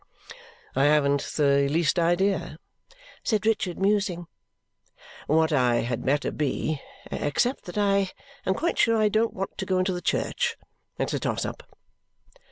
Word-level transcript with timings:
"I 0.75 0.85
haven't 0.85 1.21
the 1.35 1.69
least 1.69 1.99
idea," 1.99 2.57
said 3.23 3.45
Richard, 3.45 3.77
musing, 3.77 4.25
"what 5.27 5.53
I 5.53 5.75
had 5.81 6.03
better 6.03 6.31
be. 6.31 6.81
Except 7.11 7.65
that 7.65 7.77
I 7.77 8.09
am 8.43 8.55
quite 8.55 8.79
sure 8.79 8.97
I 8.97 9.09
don't 9.09 9.35
want 9.35 9.59
to 9.59 9.65
go 9.67 9.77
into 9.77 9.93
the 9.93 10.01
Church, 10.01 10.57
it's 10.97 11.13
a 11.13 11.19
toss 11.19 11.45
up." 11.45 11.77